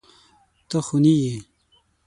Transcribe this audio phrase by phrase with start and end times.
[0.69, 1.35] ته خوني يې.